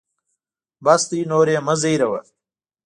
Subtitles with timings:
[0.83, 2.19] بس دی نور یې مه زهیروه.